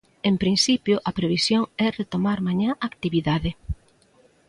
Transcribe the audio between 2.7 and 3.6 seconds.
a actividade.